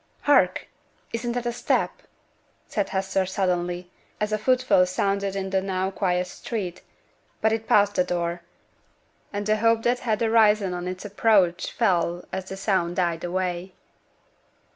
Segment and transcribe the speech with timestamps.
[0.21, 0.67] 'Hark!
[1.13, 2.01] isn't that a step?'
[2.67, 6.81] said Hester suddenly, as a footfall sounded in the now quiet street;
[7.39, 8.41] but it passed the door,
[9.31, 13.73] and the hope that had arisen on its approach fell as the sound died away.